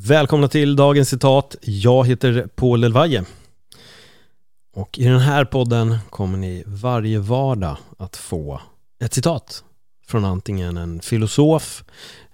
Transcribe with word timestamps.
Välkomna 0.00 0.48
till 0.48 0.76
dagens 0.76 1.08
citat. 1.08 1.56
Jag 1.62 2.06
heter 2.06 2.48
Paul 2.54 2.84
Elvaje. 2.84 3.24
Och 4.74 4.98
i 4.98 5.04
den 5.04 5.20
här 5.20 5.44
podden 5.44 5.98
kommer 6.10 6.38
ni 6.38 6.64
varje 6.66 7.18
vardag 7.18 7.76
att 7.98 8.16
få 8.16 8.60
ett 9.00 9.14
citat 9.14 9.64
från 10.06 10.24
antingen 10.24 10.76
en 10.76 11.00
filosof 11.00 11.84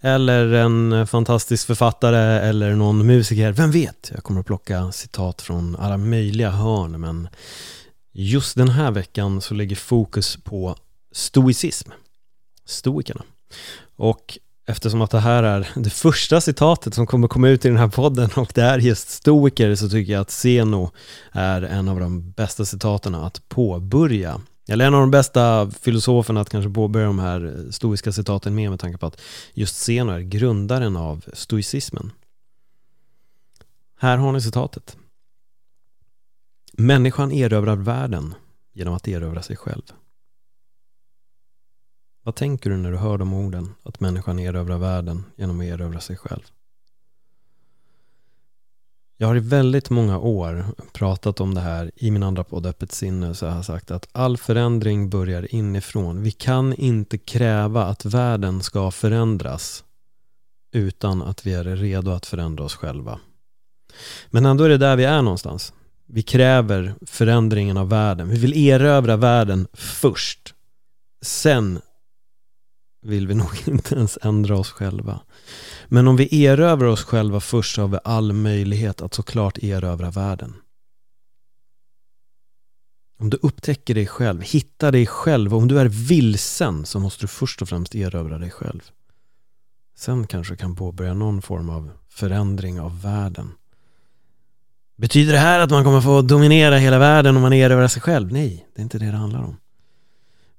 eller 0.01 0.53
en 0.53 1.07
fantastisk 1.07 1.67
författare 1.67 2.49
eller 2.49 2.75
någon 2.75 3.07
musiker. 3.07 3.53
Vem 3.53 3.71
vet? 3.71 4.11
Jag 4.15 4.25
kommer 4.25 4.41
att 4.41 4.47
plocka 4.47 4.93
citat 4.93 5.43
från 5.43 5.77
alla 5.77 5.97
möjliga 5.97 6.51
hörn 6.51 7.01
men 7.01 7.29
just 8.13 8.57
den 8.57 8.69
här 8.69 8.91
veckan 8.91 9.41
så 9.41 9.55
ligger 9.55 9.77
fokus 9.77 10.39
på 10.45 10.77
stoicism. 11.13 11.91
Stoikerna. 12.67 13.23
Och 13.97 14.39
eftersom 14.67 15.03
att 15.03 15.11
det 15.11 15.21
här 15.21 15.43
är 15.43 15.69
det 15.75 15.91
första 15.91 16.41
citatet 16.41 16.95
som 16.95 17.07
kommer 17.07 17.29
komma 17.29 17.49
ut 17.49 17.65
i 17.65 17.69
den 17.69 17.77
här 17.77 17.89
podden 17.89 18.31
och 18.37 18.53
det 18.55 18.63
är 18.63 18.79
just 18.79 19.11
stoiker 19.11 19.75
så 19.75 19.89
tycker 19.89 20.13
jag 20.13 20.21
att 20.21 20.31
Zeno 20.31 20.91
är 21.33 21.63
en 21.63 21.89
av 21.89 22.01
de 22.01 22.31
bästa 22.31 22.65
citaten 22.65 23.15
att 23.15 23.49
påbörja 23.49 24.41
eller 24.69 24.87
en 24.87 24.95
av 24.95 25.01
de 25.01 25.11
bästa 25.11 25.71
filosoferna 25.71 26.41
att 26.41 26.51
kanske 26.51 26.71
påbörja 26.71 27.07
de 27.07 27.19
här 27.19 27.67
stoiska 27.71 28.13
citaten 28.13 28.55
med 28.55 28.71
med 28.71 28.81
tanke 28.81 28.99
på 28.99 29.07
att 29.07 29.21
just 29.55 29.77
Zeno 29.77 30.13
är 30.13 30.21
grundaren 30.21 30.97
av 30.97 31.25
stoicismen. 31.33 32.13
Här 33.99 34.17
har 34.17 34.33
ni 34.33 34.41
citatet. 34.41 34.97
Människan 36.73 37.33
erövrar 37.33 37.77
världen 37.77 38.35
genom 38.73 38.95
att 38.95 39.09
erövra 39.09 39.43
sig 39.43 39.57
själv. 39.57 39.83
Vad 42.25 42.35
tänker 42.35 42.71
du 42.71 42.77
när 42.77 42.91
du 42.91 42.97
hör 42.97 43.19
de 43.19 43.35
orden? 43.35 43.75
Att 43.83 44.01
människan 44.01 44.39
erövrar 44.39 44.79
världen 44.79 45.25
genom 45.37 45.61
att 45.61 45.67
erövra 45.67 46.01
sig 46.01 46.17
själv. 46.17 46.43
Jag 49.17 49.27
har 49.27 49.37
i 49.37 49.41
väldigt 49.41 49.91
många 49.91 50.19
år 50.19 50.65
pratat 50.93 51.41
om 51.41 51.55
det 51.55 51.61
här 51.61 51.91
i 51.97 52.11
min 52.11 52.23
andra 52.23 52.45
podd 52.45 52.67
Öppet 52.67 52.93
sinne 52.93 53.35
så 53.35 53.45
jag 53.45 53.53
har 53.53 53.63
sagt 53.63 53.91
att 53.91 54.09
all 54.13 54.37
förändring 54.37 55.11
börjar 55.11 55.55
inifrån. 55.55 56.23
Vi 56.23 56.31
kan 56.31 56.75
inte 56.75 57.19
kräva 57.19 57.85
att 57.85 58.05
världen 58.05 58.63
ska 58.63 58.91
förändras 58.91 59.85
utan 60.73 61.23
att 61.23 61.47
vi 61.47 61.55
är 61.55 61.65
redo 61.65 62.11
att 62.11 62.27
förändra 62.27 62.65
oss 62.65 62.75
själva. 62.75 63.21
Men 64.31 64.47
ändå 64.47 64.65
är 64.65 64.69
det 64.69 64.79
där 64.79 64.97
vi 64.97 65.05
är 65.05 65.23
någonstans. 65.23 65.73
Vi 66.07 66.23
kräver 66.23 66.95
förändringen 67.07 67.77
av 67.77 67.89
världen. 67.89 68.29
Vi 68.29 68.39
vill 68.39 68.69
erövra 68.69 69.17
världen 69.17 69.67
först. 69.73 70.55
Sen 71.23 71.81
vill 73.05 73.27
vi 73.27 73.35
nog 73.45 73.63
inte 73.67 73.95
ens 73.95 74.19
ändra 74.23 74.59
oss 74.59 74.71
själva. 74.71 75.21
Men 75.89 76.09
om 76.09 76.17
vi 76.17 76.45
erövrar 76.45 76.89
oss 76.89 77.05
själva 77.05 77.41
först 77.41 77.75
så 77.75 77.81
har 77.81 77.89
vi 77.89 77.99
all 78.05 78.33
möjlighet 78.33 79.03
att 79.03 79.15
såklart 79.15 79.59
erövra 79.59 80.11
världen. 80.11 80.55
Om 83.19 83.31
du 83.31 83.39
upptäcker 83.43 83.95
dig 83.95 84.07
själv, 84.07 84.43
hittar 84.43 84.93
dig 84.93 85.07
själv, 85.07 85.55
och 85.55 85.61
om 85.61 85.69
du 85.69 85.79
är 85.79 85.89
vilsen 85.89 86.87
så 86.87 87.01
måste 87.01 87.23
du 87.23 87.29
först 87.29 87.63
och 87.63 87.69
främst 87.69 87.95
erövra 87.95 88.39
dig 88.39 88.51
själv. 88.51 88.91
Sen 89.97 90.27
kanske 90.27 90.53
du 90.53 90.57
kan 90.57 90.77
påbörja 90.77 91.15
någon 91.15 91.43
form 91.43 91.71
av 91.71 91.91
förändring 92.09 92.81
av 92.81 93.03
världen. 93.03 93.53
Betyder 94.97 95.33
det 95.33 95.39
här 95.39 95.61
att 95.61 95.71
man 95.71 95.85
kommer 95.85 96.01
få 96.01 96.23
dominera 96.23 96.77
hela 96.77 96.99
världen 96.99 97.37
om 97.37 97.43
man 97.43 97.53
erövrar 97.53 97.89
sig 97.89 98.03
själv? 98.03 98.33
Nej, 98.33 98.67
det 98.75 98.81
är 98.81 98.83
inte 98.83 98.99
det 98.99 99.11
det 99.11 99.17
handlar 99.17 99.43
om. 99.43 99.57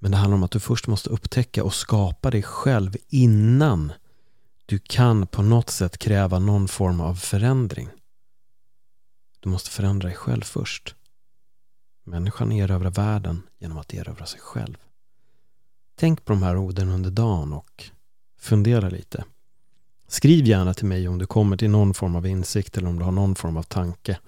Men 0.06 0.12
det 0.12 0.18
handlar 0.18 0.36
om 0.36 0.44
att 0.44 0.52
du 0.52 0.60
först 0.60 0.88
måste 0.88 1.10
upptäcka 1.10 1.64
och 1.64 1.74
skapa 1.74 2.32
dig 2.32 2.44
själv 2.44 2.96
innan 3.08 3.92
du 4.66 4.80
kan 4.80 5.28
på 5.28 5.42
något 5.42 5.70
sätt 5.70 5.98
kräva 5.98 6.40
någon 6.40 6.68
form 6.68 7.02
av 7.02 7.16
förändring. 7.16 7.90
Du 9.40 9.50
måste 9.50 9.70
förändra 9.70 10.08
dig 10.08 10.18
själv 10.18 10.42
först. 10.42 10.96
Människan 12.04 12.52
erövrar 12.52 12.90
världen 12.90 13.42
genom 13.60 13.78
att 13.78 13.94
erövra 13.94 14.26
sig 14.26 14.40
själv. 14.40 14.78
Tänk 15.96 16.26
på 16.26 16.34
de 16.34 16.44
här 16.44 16.58
orden 16.58 16.90
under 16.90 17.12
dagen 17.12 17.54
och 17.54 17.84
fundera 18.40 18.90
lite. 18.90 19.24
Skriv 20.08 20.46
gärna 20.46 20.74
till 20.74 20.86
mig 20.86 21.08
om 21.08 21.18
du 21.18 21.26
kommer 21.26 21.58
till 21.58 21.70
någon 21.70 21.94
form 21.94 22.16
av 22.16 22.28
insikt 22.28 22.78
eller 22.78 22.88
om 22.88 23.00
du 23.00 23.06
har 23.06 23.12
någon 23.12 23.36
form 23.36 23.58
av 23.58 23.64
tanke 23.64 24.20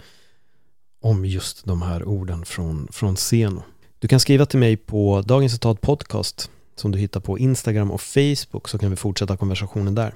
om 1.02 1.26
just 1.26 1.66
de 1.66 1.82
här 1.82 2.04
orden 2.04 2.46
från, 2.46 2.88
från 2.92 3.18
Seno. 3.18 3.64
Du 4.00 4.08
kan 4.08 4.20
skriva 4.20 4.46
till 4.46 4.60
mig 4.60 4.78
på 4.78 5.22
Dagens 5.22 5.54
Citat 5.54 5.82
Podcast 5.82 6.52
som 6.76 6.92
du 6.92 7.00
hittar 7.00 7.20
på 7.20 7.38
Instagram 7.38 7.92
och 7.92 8.02
Facebook 8.02 8.70
så 8.70 8.78
kan 8.78 8.90
vi 8.90 8.96
fortsätta 8.96 9.38
konversationen 9.38 9.96
där. 9.96 10.14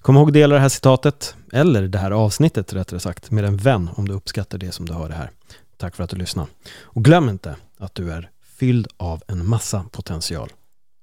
Kom 0.00 0.16
ihåg 0.16 0.28
att 0.28 0.34
dela 0.34 0.54
det 0.54 0.60
här 0.60 0.68
citatet, 0.68 1.34
eller 1.52 1.88
det 1.88 1.98
här 1.98 2.10
avsnittet 2.10 2.72
rättare 2.72 3.00
sagt, 3.00 3.30
med 3.30 3.44
en 3.44 3.56
vän 3.56 3.90
om 3.96 4.08
du 4.08 4.14
uppskattar 4.14 4.58
det 4.58 4.72
som 4.72 4.86
du 4.86 4.92
hör 4.92 5.08
det 5.08 5.14
här. 5.14 5.30
Tack 5.76 5.96
för 5.96 6.04
att 6.04 6.10
du 6.10 6.16
lyssnade. 6.16 6.48
Och 6.80 7.04
glöm 7.04 7.28
inte 7.28 7.56
att 7.78 7.94
du 7.94 8.12
är 8.12 8.30
fylld 8.58 8.88
av 8.96 9.22
en 9.26 9.48
massa 9.48 9.84
potential. 9.90 10.52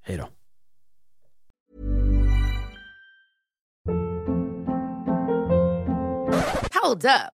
Hej 0.02 0.18
då. 0.18 0.30
Hold 6.84 7.06
up. 7.06 7.37